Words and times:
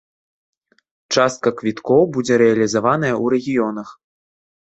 Частка 1.15 1.49
квіткоў 1.59 2.01
будзе 2.15 2.33
рэалізаваная 2.43 3.11
ў 3.23 3.37
рэгіёнах. 3.37 3.89